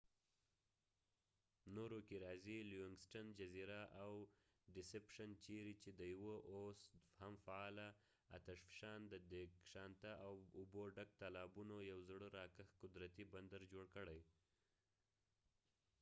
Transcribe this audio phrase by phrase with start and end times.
[1.75, 4.11] نورو کې راځي لیونګسټن جزیره او
[4.75, 6.81] ډیسپشن چېرې چې د یوه اوس
[7.19, 7.87] هم فعاله
[8.37, 14.19] اتشفشان د دېګشانته اوبه ډک تالابونو یو زړه راکښ قدرتي بندر جوړ کړی